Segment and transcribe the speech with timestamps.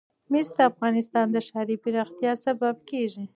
[0.31, 3.23] مس د افغانستان د ښاري پراختیا سبب کېږي.